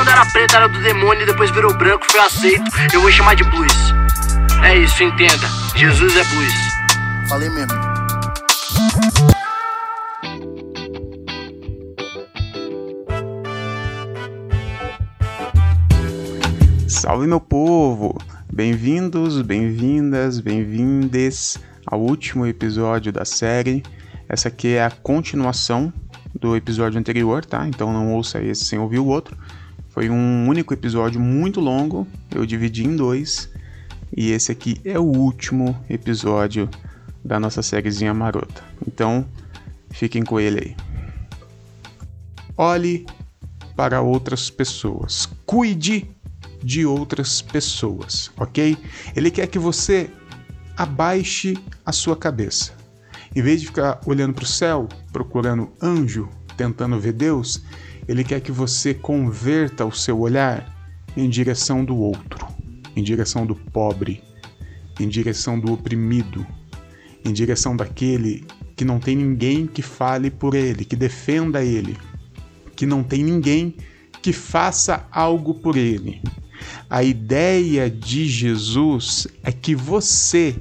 quando 0.00 0.12
era 0.12 0.24
preto 0.24 0.56
era 0.56 0.66
do 0.66 0.82
demônio 0.82 1.24
e 1.24 1.26
depois 1.26 1.50
virou 1.50 1.76
branco, 1.76 2.10
foi 2.10 2.20
aceito. 2.20 2.64
Eu 2.90 3.02
vou 3.02 3.10
chamar 3.10 3.36
de 3.36 3.44
blues. 3.44 3.70
É 4.64 4.78
isso, 4.78 5.02
entenda. 5.02 5.46
Jesus 5.76 6.16
é 6.16 6.24
blues. 6.24 6.54
Falei 7.28 7.50
mesmo. 7.50 7.78
Salve 16.88 17.26
meu 17.26 17.40
povo! 17.40 18.18
Bem-vindos, 18.50 19.42
bem-vindas, 19.42 20.40
bem-vindes 20.40 21.58
ao 21.86 22.00
último 22.00 22.46
episódio 22.46 23.12
da 23.12 23.26
série. 23.26 23.82
Essa 24.26 24.48
aqui 24.48 24.68
é 24.68 24.82
a 24.82 24.90
continuação 24.90 25.92
do 26.34 26.56
episódio 26.56 26.98
anterior, 26.98 27.44
tá? 27.44 27.68
Então 27.68 27.92
não 27.92 28.14
ouça 28.14 28.42
esse 28.42 28.64
sem 28.64 28.78
ouvir 28.78 28.98
o 28.98 29.06
outro. 29.06 29.36
Foi 30.00 30.08
um 30.08 30.48
único 30.48 30.72
episódio 30.72 31.20
muito 31.20 31.60
longo, 31.60 32.08
eu 32.34 32.46
dividi 32.46 32.86
em 32.86 32.96
dois. 32.96 33.50
E 34.16 34.30
esse 34.30 34.50
aqui 34.50 34.80
é 34.82 34.98
o 34.98 35.02
último 35.02 35.78
episódio 35.90 36.70
da 37.22 37.38
nossa 37.38 37.60
sériezinha 37.60 38.14
marota. 38.14 38.64
Então, 38.88 39.28
fiquem 39.90 40.22
com 40.22 40.40
ele 40.40 40.58
aí. 40.58 40.76
Olhe 42.56 43.04
para 43.76 44.00
outras 44.00 44.48
pessoas. 44.48 45.28
Cuide 45.44 46.10
de 46.64 46.86
outras 46.86 47.42
pessoas, 47.42 48.30
ok? 48.38 48.78
Ele 49.14 49.30
quer 49.30 49.48
que 49.48 49.58
você 49.58 50.08
abaixe 50.78 51.58
a 51.84 51.92
sua 51.92 52.16
cabeça. 52.16 52.72
Em 53.36 53.42
vez 53.42 53.60
de 53.60 53.66
ficar 53.66 54.00
olhando 54.06 54.32
para 54.32 54.44
o 54.44 54.46
céu, 54.46 54.88
procurando 55.12 55.70
anjo, 55.82 56.26
tentando 56.56 56.98
ver 56.98 57.12
Deus, 57.12 57.62
ele 58.10 58.24
quer 58.24 58.40
que 58.40 58.50
você 58.50 58.92
converta 58.92 59.86
o 59.86 59.92
seu 59.92 60.18
olhar 60.18 60.76
em 61.16 61.28
direção 61.28 61.84
do 61.84 61.96
outro, 61.96 62.44
em 62.96 63.04
direção 63.04 63.46
do 63.46 63.54
pobre, 63.54 64.20
em 64.98 65.08
direção 65.08 65.60
do 65.60 65.72
oprimido, 65.72 66.44
em 67.24 67.32
direção 67.32 67.76
daquele 67.76 68.44
que 68.74 68.84
não 68.84 68.98
tem 68.98 69.14
ninguém 69.14 69.64
que 69.64 69.80
fale 69.80 70.28
por 70.28 70.56
ele, 70.56 70.84
que 70.84 70.96
defenda 70.96 71.62
ele, 71.62 71.96
que 72.74 72.84
não 72.84 73.04
tem 73.04 73.22
ninguém 73.22 73.76
que 74.20 74.32
faça 74.32 75.06
algo 75.12 75.54
por 75.54 75.76
ele. 75.76 76.20
A 76.90 77.04
ideia 77.04 77.88
de 77.88 78.26
Jesus 78.26 79.28
é 79.44 79.52
que 79.52 79.76
você 79.76 80.56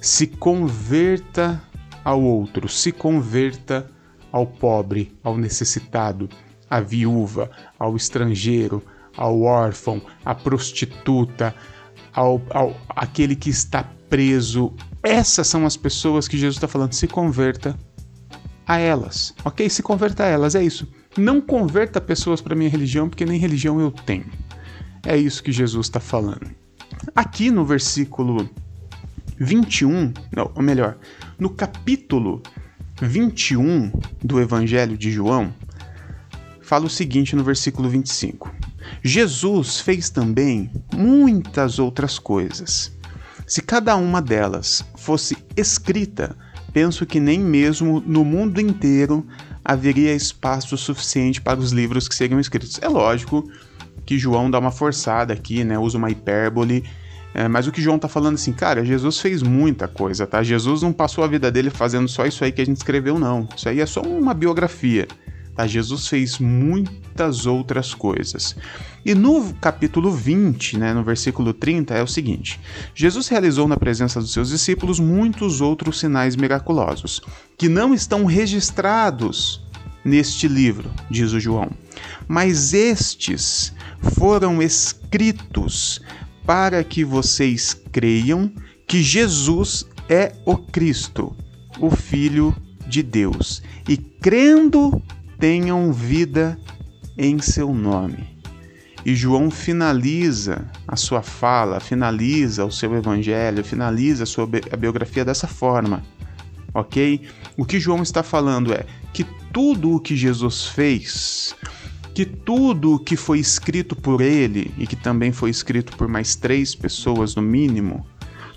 se 0.00 0.26
converta 0.26 1.62
ao 2.02 2.22
outro, 2.22 2.66
se 2.66 2.92
converta 2.92 3.90
ao 4.32 4.46
pobre, 4.46 5.12
ao 5.22 5.36
necessitado, 5.36 6.30
à 6.70 6.80
viúva, 6.80 7.50
ao 7.78 7.96
estrangeiro, 7.96 8.82
ao 9.16 9.42
órfão, 9.42 10.00
à 10.24 10.34
prostituta, 10.34 11.54
ao, 12.12 12.40
ao 12.50 12.76
aquele 12.88 13.34
que 13.34 13.50
está 13.50 13.84
preso. 14.08 14.72
Essas 15.02 15.46
são 15.46 15.66
as 15.66 15.76
pessoas 15.76 16.26
que 16.28 16.36
Jesus 16.36 16.56
está 16.56 16.68
falando. 16.68 16.92
Se 16.92 17.06
converta 17.06 17.76
a 18.66 18.78
elas, 18.78 19.34
ok? 19.44 19.68
Se 19.68 19.82
converta 19.82 20.24
a 20.24 20.26
elas, 20.26 20.54
é 20.54 20.62
isso. 20.62 20.86
Não 21.16 21.40
converta 21.40 22.00
pessoas 22.00 22.40
para 22.40 22.54
minha 22.54 22.70
religião, 22.70 23.08
porque 23.08 23.24
nem 23.24 23.38
religião 23.38 23.80
eu 23.80 23.90
tenho. 23.90 24.26
É 25.06 25.16
isso 25.16 25.42
que 25.42 25.50
Jesus 25.50 25.86
está 25.86 26.00
falando. 26.00 26.50
Aqui 27.14 27.50
no 27.50 27.64
versículo 27.64 28.48
21, 29.38 30.12
não, 30.34 30.50
ou 30.54 30.62
melhor, 30.62 30.98
no 31.38 31.50
capítulo 31.50 32.42
21 33.00 33.92
do 34.22 34.40
Evangelho 34.40 34.98
de 34.98 35.10
João, 35.10 35.52
fala 36.68 36.84
o 36.84 36.90
seguinte 36.90 37.34
no 37.34 37.42
versículo 37.42 37.88
25: 37.88 38.54
Jesus 39.02 39.80
fez 39.80 40.10
também 40.10 40.70
muitas 40.94 41.78
outras 41.78 42.18
coisas. 42.18 42.92
Se 43.46 43.62
cada 43.62 43.96
uma 43.96 44.20
delas 44.20 44.84
fosse 44.94 45.34
escrita, 45.56 46.36
penso 46.70 47.06
que 47.06 47.18
nem 47.18 47.40
mesmo 47.40 48.02
no 48.06 48.22
mundo 48.22 48.60
inteiro 48.60 49.26
haveria 49.64 50.14
espaço 50.14 50.76
suficiente 50.76 51.40
para 51.40 51.58
os 51.58 51.72
livros 51.72 52.06
que 52.06 52.14
seriam 52.14 52.38
escritos. 52.38 52.78
É 52.82 52.88
lógico 52.88 53.50
que 54.04 54.18
João 54.18 54.50
dá 54.50 54.58
uma 54.58 54.70
forçada 54.70 55.32
aqui, 55.32 55.64
né? 55.64 55.78
Usa 55.78 55.96
uma 55.96 56.10
hipérbole. 56.10 56.84
É, 57.32 57.48
mas 57.48 57.66
o 57.66 57.72
que 57.72 57.80
João 57.80 57.98
tá 57.98 58.08
falando 58.08 58.34
assim, 58.34 58.52
cara, 58.52 58.84
Jesus 58.84 59.18
fez 59.20 59.42
muita 59.42 59.86
coisa, 59.88 60.26
tá? 60.26 60.42
Jesus 60.42 60.82
não 60.82 60.92
passou 60.92 61.24
a 61.24 61.26
vida 61.26 61.50
dele 61.50 61.70
fazendo 61.70 62.08
só 62.08 62.26
isso 62.26 62.44
aí 62.44 62.52
que 62.52 62.60
a 62.60 62.64
gente 62.66 62.78
escreveu, 62.78 63.18
não. 63.18 63.48
Isso 63.56 63.68
aí 63.68 63.80
é 63.80 63.86
só 63.86 64.02
uma 64.02 64.34
biografia. 64.34 65.06
Tá? 65.58 65.66
Jesus 65.66 66.06
fez 66.06 66.38
muitas 66.38 67.44
outras 67.44 67.92
coisas. 67.92 68.54
E 69.04 69.12
no 69.12 69.52
capítulo 69.54 70.12
20, 70.12 70.78
né, 70.78 70.94
no 70.94 71.02
versículo 71.02 71.52
30, 71.52 71.94
é 71.94 72.00
o 72.00 72.06
seguinte: 72.06 72.60
Jesus 72.94 73.26
realizou 73.26 73.66
na 73.66 73.76
presença 73.76 74.20
dos 74.20 74.32
seus 74.32 74.50
discípulos 74.50 75.00
muitos 75.00 75.60
outros 75.60 75.98
sinais 75.98 76.36
miraculosos, 76.36 77.20
que 77.56 77.68
não 77.68 77.92
estão 77.92 78.24
registrados 78.24 79.60
neste 80.04 80.46
livro, 80.46 80.92
diz 81.10 81.32
o 81.32 81.40
João. 81.40 81.72
Mas 82.28 82.72
estes 82.72 83.72
foram 84.16 84.62
escritos 84.62 86.00
para 86.46 86.84
que 86.84 87.04
vocês 87.04 87.74
creiam 87.90 88.48
que 88.86 89.02
Jesus 89.02 89.84
é 90.08 90.36
o 90.46 90.56
Cristo, 90.56 91.34
o 91.80 91.90
Filho 91.90 92.54
de 92.86 93.02
Deus, 93.02 93.60
e 93.88 93.96
crendo 93.96 95.02
tenham 95.38 95.92
vida 95.92 96.58
em 97.16 97.38
seu 97.38 97.72
nome. 97.72 98.38
E 99.04 99.14
João 99.14 99.50
finaliza 99.50 100.66
a 100.86 100.96
sua 100.96 101.22
fala, 101.22 101.80
finaliza 101.80 102.64
o 102.64 102.72
seu 102.72 102.94
evangelho, 102.94 103.64
finaliza 103.64 104.24
a 104.24 104.26
sua 104.26 104.46
biografia 104.46 105.24
dessa 105.24 105.46
forma, 105.46 106.02
ok? 106.74 107.28
O 107.56 107.64
que 107.64 107.80
João 107.80 108.02
está 108.02 108.22
falando 108.22 108.72
é 108.72 108.84
que 109.12 109.24
tudo 109.52 109.94
o 109.94 110.00
que 110.00 110.16
Jesus 110.16 110.66
fez 110.66 111.54
que 112.18 112.24
tudo 112.24 112.94
o 112.94 112.98
que 112.98 113.14
foi 113.14 113.38
escrito 113.38 113.94
por 113.94 114.20
ele 114.20 114.74
e 114.76 114.88
que 114.88 114.96
também 114.96 115.30
foi 115.30 115.50
escrito 115.50 115.96
por 115.96 116.08
mais 116.08 116.34
três 116.34 116.74
pessoas 116.74 117.36
no 117.36 117.42
mínimo, 117.42 118.04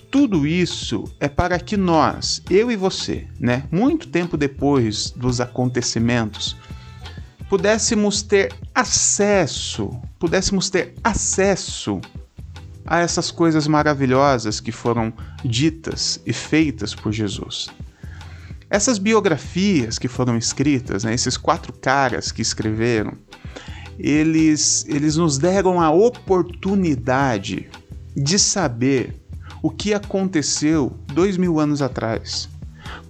tudo 0.10 0.48
isso 0.48 1.04
é 1.20 1.30
para 1.30 1.60
que 1.60 1.78
nós, 1.78 2.42
eu 2.50 2.72
e 2.72 2.76
você, 2.76 3.28
né, 3.40 3.66
muito 3.72 4.08
tempo 4.08 4.36
depois 4.36 5.12
dos 5.12 5.40
acontecimentos, 5.40 6.58
pudéssemos 7.52 8.22
ter 8.22 8.54
acesso, 8.74 10.00
pudéssemos 10.18 10.70
ter 10.70 10.94
acesso 11.04 12.00
a 12.86 13.00
essas 13.00 13.30
coisas 13.30 13.68
maravilhosas 13.68 14.62
que 14.62 14.72
foram 14.72 15.12
ditas 15.44 16.22
e 16.26 16.32
feitas 16.32 16.96
por 16.96 17.12
Jesus. 17.12 17.68
Essas 18.70 18.98
biografias 18.98 20.00
que 20.00 20.08
foram 20.08 20.38
escritas, 20.38 21.04
né, 21.04 21.14
esses 21.14 21.36
quatro 21.36 21.74
caras 21.74 22.32
que 22.32 22.42
escreveram, 22.42 23.18
eles, 24.00 24.86
eles 24.88 25.18
nos 25.18 25.38
deram 25.38 25.82
a 25.82 25.92
oportunidade 25.92 27.70
de 28.16 28.40
saber 28.40 29.14
o 29.62 29.70
que 29.70 29.94
aconteceu 29.94 30.98
dois 31.14 31.36
mil 31.36 31.60
anos 31.60 31.82
atrás 31.82 32.48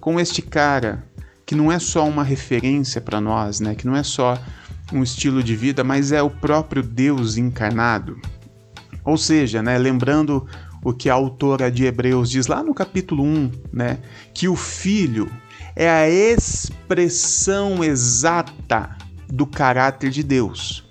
com 0.00 0.18
este 0.18 0.42
cara 0.42 1.04
que 1.52 1.56
não 1.56 1.70
é 1.70 1.78
só 1.78 2.08
uma 2.08 2.24
referência 2.24 2.98
para 2.98 3.20
nós, 3.20 3.60
né? 3.60 3.74
Que 3.74 3.86
não 3.86 3.94
é 3.94 4.02
só 4.02 4.42
um 4.90 5.02
estilo 5.02 5.42
de 5.42 5.54
vida, 5.54 5.84
mas 5.84 6.10
é 6.10 6.22
o 6.22 6.30
próprio 6.30 6.82
Deus 6.82 7.36
encarnado. 7.36 8.18
Ou 9.04 9.18
seja, 9.18 9.62
né? 9.62 9.76
Lembrando 9.76 10.46
o 10.82 10.94
que 10.94 11.10
a 11.10 11.12
autora 11.12 11.70
de 11.70 11.84
Hebreus 11.84 12.30
diz 12.30 12.46
lá 12.46 12.62
no 12.62 12.72
capítulo 12.72 13.22
1, 13.22 13.52
né? 13.70 13.98
Que 14.32 14.48
o 14.48 14.56
Filho 14.56 15.30
é 15.76 15.90
a 15.90 16.08
expressão 16.08 17.84
exata 17.84 18.96
do 19.28 19.44
caráter 19.44 20.08
de 20.08 20.22
Deus. 20.22 20.82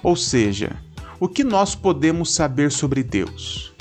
Ou 0.00 0.14
seja, 0.14 0.76
o 1.18 1.26
que 1.26 1.42
nós 1.42 1.74
podemos 1.74 2.32
saber 2.32 2.70
sobre 2.70 3.02
Deus? 3.02 3.74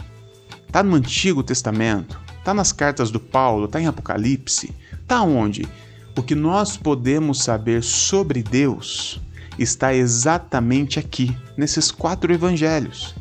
Está 0.66 0.82
no 0.82 0.96
Antigo 0.96 1.44
Testamento? 1.44 2.20
Está 2.40 2.56
nas 2.56 2.72
cartas 2.72 3.12
do 3.12 3.20
Paulo? 3.20 3.66
Está 3.66 3.80
em 3.80 3.86
Apocalipse? 3.86 4.74
Está 5.00 5.22
onde? 5.22 5.68
O 6.16 6.22
que 6.22 6.36
nós 6.36 6.78
podemos 6.78 7.44
saber 7.44 7.82
sobre 7.84 8.44
Deus 8.44 9.20
está 9.58 9.94
exatamente 9.94 11.00
aqui, 11.00 11.36
nesses 11.58 11.92
quatro 11.92 12.32
evangelhos. 12.34 13.16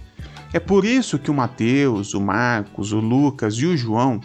É 0.53 0.61
por 0.61 0.85
isso 0.85 1.19
que 1.19 1.31
o 1.31 1.35
Mateus, 1.35 2.13
o 2.13 2.21
Marcos, 2.21 2.93
o 2.93 3.01
Lucas 3.01 3.55
e 3.55 3.67
o 3.67 3.77
João 3.77 4.21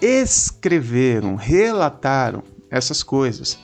escreveram, 0.00 1.36
relataram 1.36 2.42
essas 2.70 3.02
coisas 3.02 3.58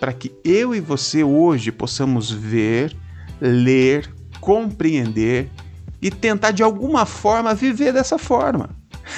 para 0.00 0.12
que 0.12 0.34
eu 0.44 0.74
e 0.74 0.80
você 0.80 1.22
hoje 1.22 1.70
possamos 1.70 2.28
ver, 2.28 2.96
ler, 3.40 4.12
compreender 4.40 5.48
e 6.00 6.10
tentar 6.10 6.50
de 6.50 6.64
alguma 6.64 7.06
forma 7.06 7.54
viver 7.54 7.92
dessa 7.92 8.18
forma. 8.18 8.70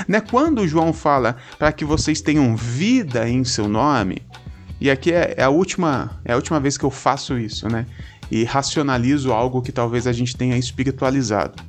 Né? 0.06 0.20
Quando 0.20 0.68
João 0.68 0.92
fala 0.92 1.36
para 1.58 1.72
que 1.72 1.86
vocês 1.86 2.20
tenham 2.20 2.54
vida 2.54 3.26
em 3.26 3.44
seu 3.44 3.66
nome, 3.66 4.18
e 4.84 4.90
aqui 4.90 5.10
é, 5.10 5.34
é, 5.38 5.42
a 5.42 5.48
última 5.48 6.20
é 6.26 6.34
a 6.34 6.36
última 6.36 6.60
vez 6.60 6.76
que 6.76 6.84
eu 6.84 6.90
faço 6.90 7.38
isso, 7.38 7.66
né? 7.68 7.86
e 8.30 8.44
racionalizo 8.44 9.32
algo 9.32 9.62
que 9.62 9.72
talvez 9.72 10.06
a 10.06 10.12
gente 10.12 10.36
tenha 10.36 10.58
espiritualizado. 10.58 11.62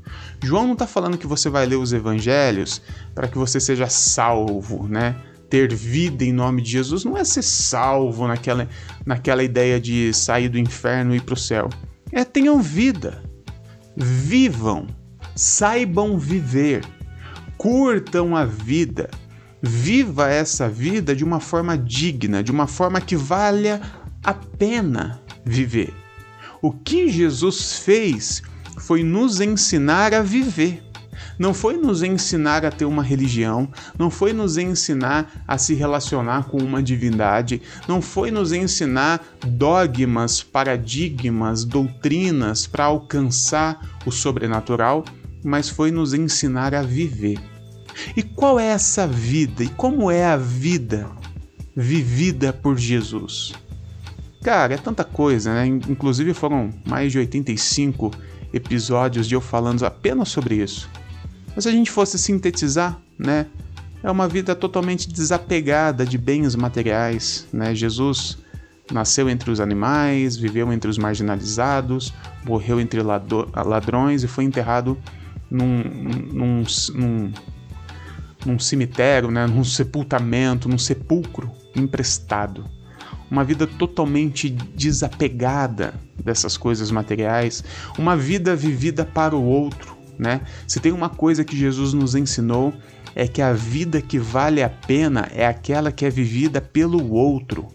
João 0.44 0.66
não 0.66 0.74
está 0.74 0.86
falando 0.86 1.18
que 1.18 1.26
você 1.26 1.50
vai 1.50 1.66
ler 1.66 1.78
os 1.78 1.94
evangelhos 1.94 2.82
para 3.14 3.28
que 3.28 3.38
você 3.38 3.60
seja 3.60 3.88
salvo, 3.88 4.86
né? 4.86 5.16
Ter 5.50 5.74
vida 5.74 6.26
em 6.26 6.34
nome 6.34 6.62
de 6.62 6.72
Jesus 6.72 7.06
não 7.06 7.18
é 7.18 7.24
ser 7.24 7.44
salvo 7.44 8.28
naquela, 8.28 8.68
naquela 9.06 9.44
ideia 9.44 9.80
de 9.80 10.14
sair 10.14 10.50
do 10.50 10.60
inferno 10.60 11.14
e 11.14 11.18
ir 11.18 11.22
para 11.22 11.36
o 11.36 11.38
céu. 11.38 11.70
É 12.12 12.26
tenham 12.26 12.62
vida, 12.62 13.24
vivam, 13.96 14.88
saibam 15.36 16.18
viver, 16.18 16.84
curtam 17.58 18.36
a 18.36 18.44
vida, 18.44 19.10
viva 19.66 20.30
essa 20.30 20.70
vida 20.70 21.16
de 21.16 21.24
uma 21.24 21.40
forma 21.40 21.76
digna, 21.78 22.44
de 22.44 22.52
uma 22.52 22.68
forma 22.68 23.02
que 23.02 23.16
valha 23.16 23.82
a 24.24 24.34
pena 24.34 25.20
viver. 25.44 25.94
O 26.62 26.72
que 26.72 27.10
Jesus 27.10 27.80
fez 27.80 28.44
foi 28.78 29.04
nos 29.04 29.42
ensinar 29.42 30.14
a 30.14 30.22
viver. 30.22 30.84
Não 31.40 31.54
foi 31.54 31.78
nos 31.78 32.04
ensinar 32.04 32.64
a 32.66 32.72
ter 32.72 32.86
uma 32.86 33.04
religião, 33.04 33.68
não 33.98 34.10
foi 34.10 34.32
nos 34.34 34.58
ensinar 34.58 35.44
a 35.48 35.58
se 35.58 35.74
relacionar 35.74 36.46
com 36.46 36.58
uma 36.58 36.82
divindade, 36.82 37.62
não 37.88 38.02
foi 38.02 38.32
nos 38.32 38.54
ensinar 38.54 39.22
dogmas, 39.46 40.44
paradigmas, 40.44 41.66
doutrinas 41.66 42.68
para 42.68 42.86
alcançar 42.86 43.80
o 44.06 44.12
sobrenatural, 44.12 45.04
mas 45.44 45.68
foi 45.68 45.92
nos 45.92 46.14
ensinar 46.14 46.74
a 46.74 46.82
viver. 46.82 47.55
E 48.16 48.24
qual 48.24 48.60
é 48.60 48.68
essa 48.68 49.08
vida? 49.08 49.64
E 49.64 49.70
como 49.70 50.12
é 50.12 50.26
a 50.26 50.38
vida 50.38 51.10
vivida 51.76 52.52
por 52.54 52.78
Jesus? 52.78 53.54
Cara, 54.44 54.76
é 54.76 54.78
tanta 54.78 55.04
coisa, 55.04 55.54
né? 55.54 55.66
Inclusive 55.66 56.34
foram 56.34 56.72
mais 56.86 57.12
de 57.12 57.18
85 57.18 58.12
episódios 58.54 59.28
de 59.28 59.36
eu 59.36 59.42
falando 59.42 59.84
apenas 59.86 60.30
sobre 60.30 60.56
isso. 60.56 60.90
Mas 61.56 61.64
se 61.64 61.70
a 61.70 61.74
gente 61.74 61.90
fosse 61.90 62.18
sintetizar, 62.18 63.00
né? 63.18 63.48
É 64.04 64.12
uma 64.12 64.28
vida 64.28 64.56
totalmente 64.56 65.12
desapegada 65.12 66.06
de 66.06 66.18
bens 66.18 66.56
materiais, 66.56 67.48
né? 67.52 67.74
Jesus 67.74 68.38
nasceu 68.92 69.28
entre 69.30 69.50
os 69.50 69.60
animais, 69.60 70.38
viveu 70.38 70.72
entre 70.72 70.90
os 70.90 70.98
marginalizados, 70.98 72.14
morreu 72.44 72.80
entre 72.80 73.02
ladrões 73.02 74.24
e 74.24 74.28
foi 74.28 74.44
enterrado 74.44 74.96
num, 75.50 75.84
num, 76.32 76.64
num, 76.94 77.34
num 78.46 78.60
cemitério, 78.60 79.32
né? 79.32 79.48
num 79.48 79.64
sepultamento, 79.64 80.70
num 80.70 80.78
sepulcro 80.78 81.52
emprestado 81.76 82.66
uma 83.30 83.44
vida 83.44 83.66
totalmente 83.66 84.50
desapegada 84.50 85.94
dessas 86.24 86.58
coisas 86.58 86.92
materiais, 86.92 87.64
uma 87.98 88.16
vida 88.16 88.56
vivida 88.56 89.06
para 89.06 89.36
o 89.36 89.44
outro, 89.44 89.98
né? 90.18 90.42
Se 90.68 90.80
tem 90.80 90.92
uma 90.92 91.10
coisa 91.10 91.44
que 91.44 91.58
Jesus 91.58 91.94
nos 91.94 92.16
ensinou 92.16 92.74
é 93.16 93.28
que 93.28 93.42
a 93.42 93.54
vida 93.54 94.02
que 94.02 94.20
vale 94.20 94.62
a 94.62 94.70
pena 94.70 95.30
é 95.34 95.46
aquela 95.46 95.92
que 95.92 96.06
é 96.06 96.10
vivida 96.10 96.62
pelo 96.62 97.14
outro. 97.14 97.68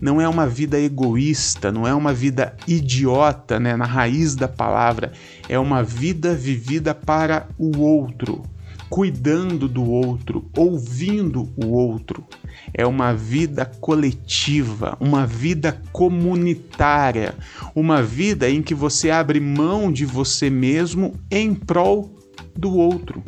Não 0.00 0.20
é 0.20 0.28
uma 0.28 0.46
vida 0.46 0.80
egoísta, 0.80 1.70
não 1.70 1.86
é 1.86 1.94
uma 1.94 2.12
vida 2.12 2.56
idiota, 2.66 3.60
né, 3.60 3.76
na 3.76 3.84
raiz 3.84 4.34
da 4.34 4.48
palavra, 4.48 5.12
é 5.48 5.58
uma 5.58 5.82
vida 5.82 6.34
vivida 6.34 6.94
para 6.94 7.48
o 7.58 7.78
outro 7.78 8.42
cuidando 8.90 9.68
do 9.68 9.88
outro, 9.88 10.50
ouvindo 10.56 11.48
o 11.56 11.68
outro. 11.68 12.26
É 12.74 12.84
uma 12.84 13.14
vida 13.14 13.64
coletiva, 13.64 14.96
uma 15.00 15.24
vida 15.24 15.80
comunitária, 15.92 17.34
uma 17.74 18.02
vida 18.02 18.50
em 18.50 18.60
que 18.60 18.74
você 18.74 19.10
abre 19.10 19.38
mão 19.38 19.92
de 19.92 20.04
você 20.04 20.50
mesmo 20.50 21.14
em 21.30 21.54
prol 21.54 22.12
do 22.54 22.74
outro. 22.74 23.22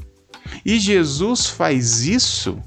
E 0.67 0.81
Jesus 0.81 1.47
faz 1.47 2.05
isso 2.05 2.59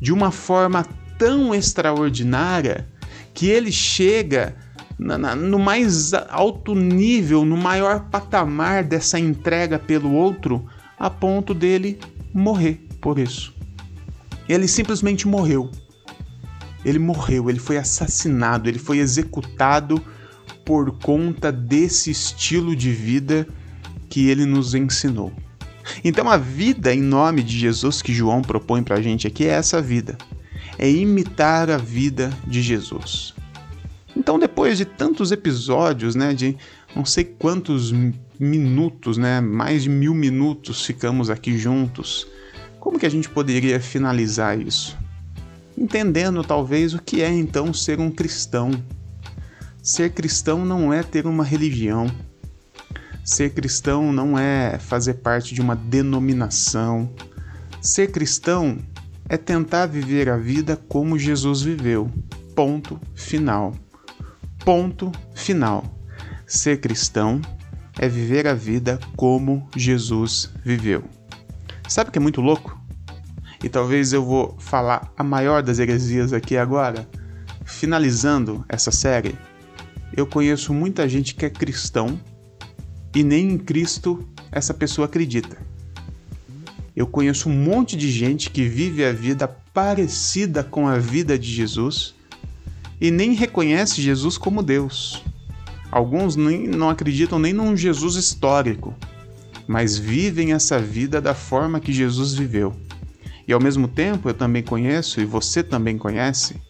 de 0.00 0.12
uma 0.12 0.30
forma 0.30 0.84
tão 1.18 1.54
extraordinária 1.54 2.88
que 3.34 3.46
ele 3.46 3.70
chega 3.70 4.56
no 4.98 5.58
mais 5.58 6.12
alto 6.12 6.74
nível, 6.74 7.44
no 7.44 7.56
maior 7.56 8.08
patamar 8.10 8.84
dessa 8.84 9.18
entrega 9.18 9.78
pelo 9.78 10.12
outro, 10.12 10.66
a 11.00 11.08
ponto 11.08 11.54
dele 11.54 11.98
morrer 12.34 12.86
por 13.00 13.18
isso. 13.18 13.54
Ele 14.46 14.68
simplesmente 14.68 15.26
morreu. 15.26 15.70
Ele 16.84 16.98
morreu, 16.98 17.48
ele 17.48 17.58
foi 17.58 17.78
assassinado, 17.78 18.68
ele 18.68 18.78
foi 18.78 18.98
executado 18.98 20.02
por 20.64 20.98
conta 20.98 21.50
desse 21.50 22.10
estilo 22.10 22.76
de 22.76 22.92
vida 22.92 23.48
que 24.10 24.28
ele 24.28 24.44
nos 24.44 24.74
ensinou. 24.74 25.32
Então 26.04 26.28
a 26.28 26.36
vida 26.36 26.94
em 26.94 27.00
nome 27.00 27.42
de 27.42 27.58
Jesus 27.58 28.02
que 28.02 28.12
João 28.12 28.42
propõe 28.42 28.82
para 28.82 28.96
a 28.96 29.02
gente 29.02 29.26
aqui 29.26 29.46
é 29.46 29.50
essa 29.50 29.80
vida. 29.80 30.18
É 30.78 30.90
imitar 30.90 31.70
a 31.70 31.76
vida 31.76 32.30
de 32.46 32.62
Jesus. 32.62 33.34
Então 34.16 34.38
depois 34.38 34.76
de 34.76 34.84
tantos 34.84 35.32
episódios, 35.32 36.14
né, 36.14 36.34
de 36.34 36.56
não 36.94 37.04
sei 37.04 37.24
quantos 37.24 37.92
minutos, 38.38 39.16
né? 39.16 39.40
Mais 39.40 39.82
de 39.82 39.88
mil 39.88 40.14
minutos 40.14 40.84
ficamos 40.84 41.30
aqui 41.30 41.56
juntos. 41.56 42.26
Como 42.78 42.98
que 42.98 43.06
a 43.06 43.10
gente 43.10 43.28
poderia 43.28 43.78
finalizar 43.78 44.58
isso? 44.58 44.98
Entendendo 45.76 46.42
talvez 46.42 46.94
o 46.94 47.02
que 47.02 47.22
é 47.22 47.30
então 47.30 47.72
ser 47.72 48.00
um 48.00 48.10
cristão. 48.10 48.70
Ser 49.82 50.10
cristão 50.10 50.64
não 50.64 50.92
é 50.92 51.02
ter 51.02 51.26
uma 51.26 51.44
religião. 51.44 52.10
Ser 53.24 53.50
cristão 53.50 54.12
não 54.12 54.38
é 54.38 54.78
fazer 54.78 55.14
parte 55.14 55.54
de 55.54 55.60
uma 55.60 55.76
denominação. 55.76 57.10
Ser 57.80 58.10
cristão 58.10 58.78
é 59.28 59.36
tentar 59.36 59.86
viver 59.86 60.28
a 60.28 60.36
vida 60.36 60.76
como 60.88 61.18
Jesus 61.18 61.62
viveu. 61.62 62.10
Ponto 62.54 63.00
final. 63.14 63.74
Ponto 64.64 65.12
final. 65.34 65.99
Ser 66.50 66.80
cristão 66.80 67.40
é 67.96 68.08
viver 68.08 68.44
a 68.48 68.54
vida 68.54 68.98
como 69.14 69.68
Jesus 69.76 70.50
viveu. 70.64 71.04
Sabe 71.88 72.10
o 72.10 72.12
que 72.12 72.18
é 72.18 72.20
muito 72.20 72.40
louco? 72.40 72.76
E 73.62 73.68
talvez 73.68 74.12
eu 74.12 74.24
vou 74.24 74.56
falar 74.58 75.12
a 75.16 75.22
maior 75.22 75.62
das 75.62 75.78
heresias 75.78 76.32
aqui 76.32 76.56
agora. 76.56 77.08
Finalizando 77.64 78.64
essa 78.68 78.90
série, 78.90 79.38
eu 80.16 80.26
conheço 80.26 80.74
muita 80.74 81.08
gente 81.08 81.36
que 81.36 81.46
é 81.46 81.50
cristão 81.50 82.20
e 83.14 83.22
nem 83.22 83.52
em 83.52 83.56
Cristo 83.56 84.28
essa 84.50 84.74
pessoa 84.74 85.04
acredita. 85.04 85.56
Eu 86.96 87.06
conheço 87.06 87.48
um 87.48 87.54
monte 87.54 87.96
de 87.96 88.10
gente 88.10 88.50
que 88.50 88.66
vive 88.66 89.04
a 89.04 89.12
vida 89.12 89.46
parecida 89.72 90.64
com 90.64 90.88
a 90.88 90.98
vida 90.98 91.38
de 91.38 91.48
Jesus 91.48 92.12
e 93.00 93.08
nem 93.12 93.34
reconhece 93.34 94.02
Jesus 94.02 94.36
como 94.36 94.64
Deus. 94.64 95.22
Alguns 95.90 96.36
nem, 96.36 96.66
não 96.68 96.88
acreditam 96.88 97.38
nem 97.38 97.52
num 97.52 97.76
Jesus 97.76 98.14
histórico, 98.14 98.94
mas 99.66 99.96
vivem 99.96 100.52
essa 100.52 100.78
vida 100.78 101.20
da 101.20 101.34
forma 101.34 101.80
que 101.80 101.92
Jesus 101.92 102.34
viveu. 102.34 102.74
E 103.46 103.52
ao 103.52 103.60
mesmo 103.60 103.88
tempo 103.88 104.28
eu 104.28 104.34
também 104.34 104.62
conheço, 104.62 105.20
e 105.20 105.24
você 105.24 105.62
também 105.62 105.98
conhece, 105.98 106.60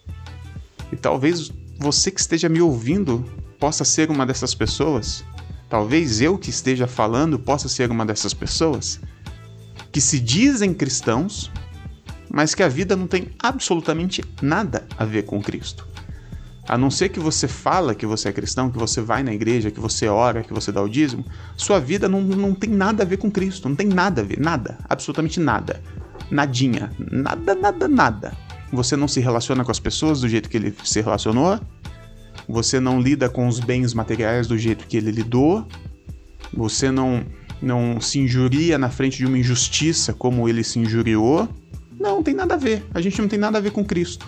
e 0.92 0.96
talvez 0.96 1.52
você 1.78 2.10
que 2.10 2.20
esteja 2.20 2.48
me 2.48 2.60
ouvindo 2.60 3.24
possa 3.58 3.84
ser 3.84 4.10
uma 4.10 4.26
dessas 4.26 4.54
pessoas, 4.54 5.24
talvez 5.68 6.20
eu 6.20 6.38
que 6.38 6.50
esteja 6.50 6.86
falando 6.86 7.38
possa 7.38 7.68
ser 7.68 7.90
uma 7.90 8.04
dessas 8.06 8.32
pessoas, 8.32 9.00
que 9.92 10.00
se 10.00 10.18
dizem 10.18 10.72
cristãos, 10.72 11.50
mas 12.30 12.54
que 12.54 12.62
a 12.62 12.68
vida 12.68 12.96
não 12.96 13.06
tem 13.06 13.28
absolutamente 13.38 14.22
nada 14.40 14.86
a 14.96 15.04
ver 15.04 15.24
com 15.24 15.42
Cristo. 15.42 15.86
A 16.70 16.78
não 16.78 16.88
ser 16.88 17.08
que 17.08 17.18
você 17.18 17.48
fala 17.48 17.96
que 17.96 18.06
você 18.06 18.28
é 18.28 18.32
cristão, 18.32 18.70
que 18.70 18.78
você 18.78 19.00
vai 19.00 19.24
na 19.24 19.34
igreja, 19.34 19.72
que 19.72 19.80
você 19.80 20.06
ora, 20.06 20.44
que 20.44 20.52
você 20.52 20.70
dá 20.70 20.80
o 20.80 20.88
dízimo, 20.88 21.24
sua 21.56 21.80
vida 21.80 22.08
não, 22.08 22.20
não 22.20 22.54
tem 22.54 22.70
nada 22.70 23.02
a 23.02 23.06
ver 23.06 23.16
com 23.16 23.28
Cristo, 23.28 23.68
não 23.68 23.74
tem 23.74 23.88
nada 23.88 24.20
a 24.20 24.24
ver, 24.24 24.38
nada, 24.38 24.78
absolutamente 24.88 25.40
nada. 25.40 25.82
Nadinha, 26.30 26.92
nada, 27.10 27.56
nada, 27.56 27.88
nada. 27.88 28.32
Você 28.72 28.94
não 28.94 29.08
se 29.08 29.18
relaciona 29.18 29.64
com 29.64 29.72
as 29.72 29.80
pessoas 29.80 30.20
do 30.20 30.28
jeito 30.28 30.48
que 30.48 30.58
ele 30.58 30.72
se 30.84 31.00
relacionou, 31.00 31.58
você 32.48 32.78
não 32.78 33.00
lida 33.00 33.28
com 33.28 33.48
os 33.48 33.58
bens 33.58 33.92
materiais 33.92 34.46
do 34.46 34.56
jeito 34.56 34.86
que 34.86 34.96
ele 34.96 35.10
lidou, 35.10 35.66
você 36.54 36.88
não, 36.88 37.26
não 37.60 38.00
se 38.00 38.20
injuria 38.20 38.78
na 38.78 38.90
frente 38.90 39.18
de 39.18 39.26
uma 39.26 39.38
injustiça 39.38 40.12
como 40.12 40.48
ele 40.48 40.62
se 40.62 40.78
injuriou. 40.78 41.48
Não, 41.98 42.18
não 42.18 42.22
tem 42.22 42.32
nada 42.32 42.54
a 42.54 42.56
ver. 42.56 42.86
A 42.94 43.00
gente 43.00 43.20
não 43.20 43.26
tem 43.26 43.40
nada 43.40 43.58
a 43.58 43.60
ver 43.60 43.72
com 43.72 43.84
Cristo. 43.84 44.24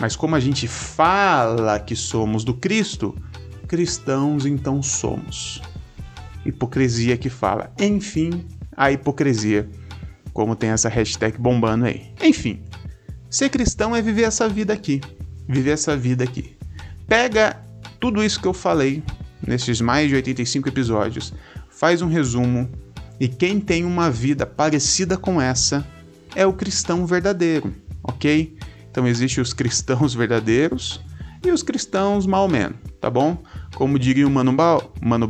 Mas 0.00 0.14
como 0.14 0.36
a 0.36 0.40
gente 0.40 0.68
fala 0.68 1.80
que 1.80 1.96
somos 1.96 2.44
do 2.44 2.54
Cristo, 2.54 3.14
cristãos 3.66 4.46
então 4.46 4.82
somos. 4.82 5.60
Hipocrisia 6.44 7.16
que 7.16 7.28
fala. 7.28 7.72
Enfim, 7.78 8.46
a 8.76 8.92
hipocrisia. 8.92 9.68
Como 10.32 10.54
tem 10.54 10.70
essa 10.70 10.88
hashtag 10.88 11.36
bombando 11.38 11.86
aí. 11.86 12.12
Enfim, 12.22 12.62
ser 13.28 13.48
cristão 13.48 13.94
é 13.94 14.00
viver 14.00 14.22
essa 14.22 14.48
vida 14.48 14.72
aqui. 14.72 15.00
Viver 15.48 15.72
essa 15.72 15.96
vida 15.96 16.22
aqui. 16.22 16.56
Pega 17.06 17.64
tudo 17.98 18.22
isso 18.22 18.40
que 18.40 18.46
eu 18.46 18.54
falei 18.54 19.02
nesses 19.46 19.80
mais 19.80 20.08
de 20.08 20.14
85 20.14 20.68
episódios, 20.68 21.32
faz 21.70 22.02
um 22.02 22.08
resumo 22.08 22.68
e 23.18 23.28
quem 23.28 23.60
tem 23.60 23.84
uma 23.84 24.10
vida 24.10 24.46
parecida 24.46 25.16
com 25.16 25.40
essa 25.40 25.86
é 26.34 26.46
o 26.46 26.52
cristão 26.52 27.06
verdadeiro, 27.06 27.74
ok? 28.02 28.56
Então 28.90 29.06
existem 29.06 29.42
os 29.42 29.52
cristãos 29.52 30.14
verdadeiros 30.16 31.00
e 31.44 31.50
os 31.50 31.62
cristãos 31.62 32.26
mal 32.26 32.48
menos, 32.48 32.76
tá 33.00 33.08
bom? 33.08 33.42
Como 33.74 33.98
diria 33.98 34.26
o 34.26 34.30
Mano, 34.30 34.52
ba 34.52 34.80
Mano 35.00 35.28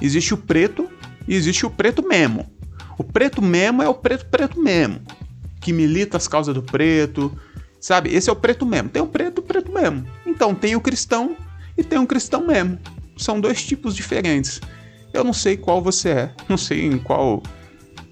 existe 0.00 0.32
o 0.32 0.38
preto 0.38 0.88
e 1.28 1.34
existe 1.34 1.66
o 1.66 1.70
preto 1.70 2.06
mesmo. 2.06 2.50
O 2.96 3.04
preto 3.04 3.42
mesmo 3.42 3.82
é 3.82 3.88
o 3.88 3.94
preto 3.94 4.26
preto 4.26 4.60
mesmo, 4.60 5.00
que 5.60 5.72
milita 5.72 6.16
as 6.16 6.28
causas 6.28 6.54
do 6.54 6.62
preto, 6.62 7.36
sabe? 7.80 8.14
Esse 8.14 8.28
é 8.28 8.32
o 8.32 8.36
preto 8.36 8.66
mesmo. 8.66 8.90
Tem 8.90 9.02
o 9.02 9.06
preto, 9.06 9.42
preto 9.42 9.72
mesmo. 9.72 10.06
Então 10.26 10.54
tem 10.54 10.76
o 10.76 10.80
cristão 10.80 11.36
e 11.76 11.82
tem 11.82 11.98
um 11.98 12.06
cristão 12.06 12.46
mesmo. 12.46 12.78
São 13.16 13.40
dois 13.40 13.64
tipos 13.64 13.94
diferentes. 13.94 14.60
Eu 15.12 15.24
não 15.24 15.32
sei 15.32 15.56
qual 15.56 15.82
você 15.82 16.10
é, 16.10 16.34
não 16.48 16.56
sei 16.56 16.86
em 16.86 16.98
qual 16.98 17.42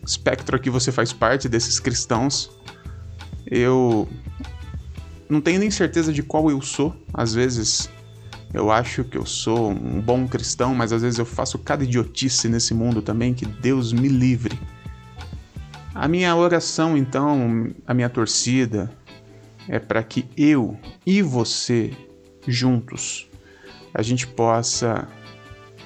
espectro 0.04 0.56
aqui 0.56 0.70
você 0.70 0.90
faz 0.90 1.12
parte 1.12 1.48
desses 1.48 1.78
cristãos. 1.78 2.50
Eu 3.50 4.09
não 5.28 5.40
tenho 5.40 5.61
nem 5.61 5.71
certeza 5.71 6.12
de 6.12 6.23
qual 6.23 6.50
eu 6.50 6.61
sou. 6.61 6.95
Às 7.12 7.35
vezes 7.35 7.90
eu 8.52 8.71
acho 8.71 9.05
que 9.05 9.17
eu 9.17 9.26
sou 9.26 9.71
um 9.71 10.00
bom 10.00 10.26
cristão, 10.26 10.75
mas 10.75 10.93
às 10.93 11.02
vezes 11.02 11.19
eu 11.19 11.26
faço 11.26 11.59
cada 11.59 11.85
idiotice 11.85 12.49
nesse 12.49 12.73
mundo 12.75 13.02
também, 13.02 13.35
que 13.35 13.47
Deus 13.47 13.93
me 13.93 14.09
livre. 14.09 14.59
A 15.95 16.07
minha 16.09 16.35
oração, 16.35 16.97
então, 16.97 17.71
a 17.87 17.93
minha 17.93 18.09
torcida 18.09 18.90
é 19.69 19.78
para 19.78 20.02
que 20.02 20.26
eu 20.37 20.78
e 21.05 21.21
você 21.21 21.93
juntos 22.47 23.28
a 23.99 24.02
gente 24.02 24.26
possa 24.26 25.09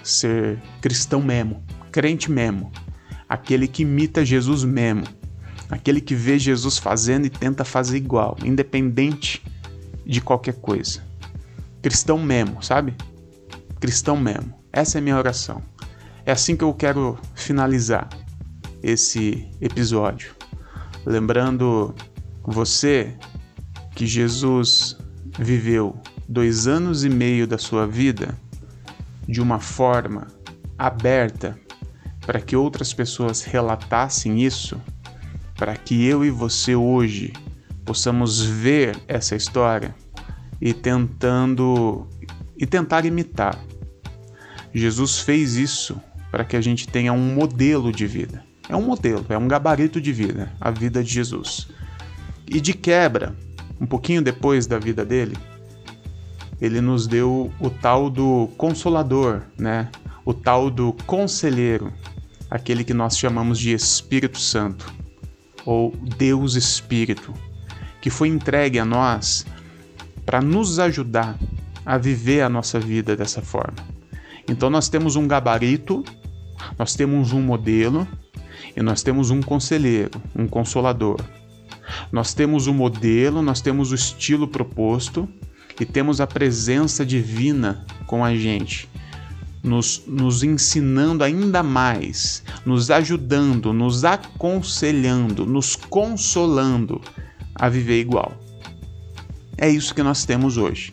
ser 0.02 0.60
cristão 0.80 1.22
mesmo, 1.22 1.62
crente 1.90 2.30
mesmo, 2.30 2.70
aquele 3.28 3.66
que 3.66 3.82
imita 3.82 4.24
Jesus 4.24 4.64
mesmo, 4.64 5.04
aquele 5.72 6.02
que 6.02 6.14
vê 6.14 6.38
Jesus 6.38 6.76
fazendo 6.76 7.24
e 7.24 7.30
tenta 7.30 7.64
fazer 7.64 7.96
igual, 7.96 8.36
independente 8.44 9.42
de 10.04 10.20
qualquer 10.20 10.56
coisa. 10.56 11.02
Cristão 11.80 12.18
mesmo, 12.18 12.62
sabe? 12.62 12.94
Cristão 13.80 14.14
mesmo. 14.14 14.52
Essa 14.70 14.98
é 14.98 15.00
minha 15.00 15.16
oração. 15.16 15.62
É 16.26 16.32
assim 16.32 16.54
que 16.54 16.62
eu 16.62 16.74
quero 16.74 17.18
finalizar 17.34 18.06
esse 18.82 19.48
episódio. 19.62 20.34
Lembrando 21.06 21.94
você 22.44 23.16
que 23.94 24.06
Jesus 24.06 24.98
viveu 25.38 25.98
dois 26.28 26.66
anos 26.66 27.02
e 27.02 27.08
meio 27.08 27.46
da 27.46 27.56
sua 27.56 27.86
vida 27.86 28.36
de 29.26 29.40
uma 29.40 29.58
forma 29.58 30.26
aberta 30.76 31.58
para 32.20 32.42
que 32.42 32.54
outras 32.54 32.92
pessoas 32.92 33.42
relatassem 33.42 34.44
isso, 34.44 34.78
para 35.62 35.76
que 35.76 36.04
eu 36.04 36.24
e 36.24 36.30
você 36.30 36.74
hoje 36.74 37.32
possamos 37.84 38.42
ver 38.42 38.98
essa 39.06 39.36
história 39.36 39.94
e 40.60 40.74
tentando 40.74 42.04
e 42.58 42.66
tentar 42.66 43.04
imitar. 43.04 43.56
Jesus 44.74 45.20
fez 45.20 45.54
isso 45.54 46.00
para 46.32 46.44
que 46.44 46.56
a 46.56 46.60
gente 46.60 46.88
tenha 46.88 47.12
um 47.12 47.32
modelo 47.32 47.92
de 47.92 48.08
vida. 48.08 48.42
É 48.68 48.74
um 48.74 48.82
modelo, 48.82 49.24
é 49.28 49.38
um 49.38 49.46
gabarito 49.46 50.00
de 50.00 50.12
vida, 50.12 50.52
a 50.60 50.72
vida 50.72 51.00
de 51.00 51.12
Jesus. 51.12 51.68
E 52.48 52.60
de 52.60 52.74
quebra, 52.74 53.32
um 53.80 53.86
pouquinho 53.86 54.20
depois 54.20 54.66
da 54.66 54.80
vida 54.80 55.04
dele, 55.04 55.36
ele 56.60 56.80
nos 56.80 57.06
deu 57.06 57.52
o 57.60 57.70
tal 57.70 58.10
do 58.10 58.48
consolador, 58.56 59.42
né? 59.56 59.88
O 60.24 60.34
tal 60.34 60.68
do 60.68 60.92
conselheiro, 61.06 61.92
aquele 62.50 62.82
que 62.82 62.92
nós 62.92 63.16
chamamos 63.16 63.60
de 63.60 63.72
Espírito 63.72 64.40
Santo 64.40 65.01
ou 65.64 65.94
Deus 66.16 66.54
Espírito, 66.54 67.32
que 68.00 68.10
foi 68.10 68.28
entregue 68.28 68.78
a 68.78 68.84
nós 68.84 69.46
para 70.24 70.40
nos 70.40 70.78
ajudar 70.78 71.38
a 71.84 71.98
viver 71.98 72.42
a 72.42 72.48
nossa 72.48 72.78
vida 72.78 73.16
dessa 73.16 73.42
forma. 73.42 73.78
Então 74.48 74.70
nós 74.70 74.88
temos 74.88 75.16
um 75.16 75.26
gabarito, 75.26 76.04
nós 76.78 76.94
temos 76.94 77.32
um 77.32 77.40
modelo 77.40 78.06
e 78.76 78.82
nós 78.82 79.02
temos 79.02 79.30
um 79.30 79.40
conselheiro, 79.40 80.20
um 80.34 80.46
consolador. 80.46 81.20
Nós 82.10 82.32
temos 82.32 82.66
o 82.66 82.74
modelo, 82.74 83.42
nós 83.42 83.60
temos 83.60 83.92
o 83.92 83.94
estilo 83.94 84.48
proposto 84.48 85.28
e 85.80 85.84
temos 85.84 86.20
a 86.20 86.26
presença 86.26 87.04
divina 87.04 87.84
com 88.06 88.24
a 88.24 88.34
gente, 88.34 88.88
nos, 89.62 90.02
nos 90.06 90.42
ensinando 90.42 91.22
ainda 91.22 91.62
mais, 91.62 92.42
nos 92.66 92.90
ajudando, 92.90 93.72
nos 93.72 94.04
aconselhando, 94.04 95.46
nos 95.46 95.76
consolando 95.76 97.00
a 97.54 97.68
viver 97.68 98.00
igual. 98.00 98.36
É 99.56 99.68
isso 99.68 99.94
que 99.94 100.02
nós 100.02 100.24
temos 100.24 100.56
hoje. 100.56 100.92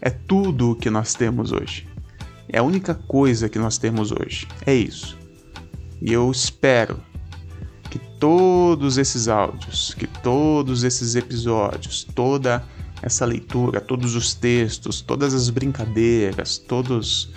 É 0.00 0.10
tudo 0.10 0.70
o 0.70 0.76
que 0.76 0.88
nós 0.90 1.14
temos 1.14 1.50
hoje. 1.50 1.88
É 2.48 2.58
a 2.58 2.62
única 2.62 2.94
coisa 2.94 3.48
que 3.48 3.58
nós 3.58 3.76
temos 3.78 4.12
hoje. 4.12 4.46
É 4.64 4.72
isso. 4.72 5.18
E 6.00 6.12
eu 6.12 6.30
espero 6.30 7.00
que 7.90 7.98
todos 8.20 8.98
esses 8.98 9.26
áudios, 9.26 9.94
que 9.94 10.06
todos 10.06 10.84
esses 10.84 11.16
episódios, 11.16 12.04
toda 12.04 12.64
essa 13.02 13.24
leitura, 13.24 13.80
todos 13.80 14.14
os 14.14 14.34
textos, 14.34 15.00
todas 15.00 15.34
as 15.34 15.50
brincadeiras, 15.50 16.58
todas 16.58 17.30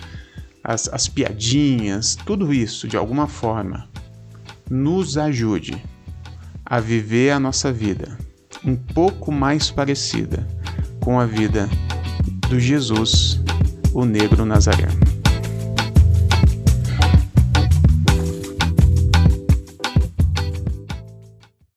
as, 0.62 0.88
as 0.88 1.08
piadinhas, 1.08 2.16
tudo 2.16 2.52
isso 2.52 2.86
de 2.86 2.96
alguma 2.96 3.26
forma 3.26 3.88
nos 4.70 5.18
ajude 5.18 5.82
a 6.64 6.78
viver 6.78 7.30
a 7.30 7.40
nossa 7.40 7.72
vida 7.72 8.16
um 8.64 8.76
pouco 8.76 9.32
mais 9.32 9.70
parecida 9.70 10.46
com 11.00 11.18
a 11.18 11.26
vida 11.26 11.68
do 12.48 12.60
Jesus, 12.60 13.40
o 13.92 14.04
negro 14.04 14.44
Nazareno. 14.44 15.09